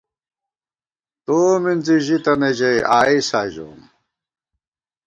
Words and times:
تو 1.25 1.37
مِنزی 1.63 1.97
ژِی 2.05 2.17
تنہ 2.23 2.49
ژَئی 2.57 2.77
“آئېسا” 2.99 3.41
ژَوُم 3.53 3.79